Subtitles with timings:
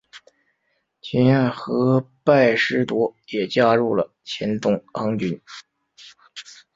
[0.99, 5.39] 秦彦和毕师铎也加入了秦宗衡军。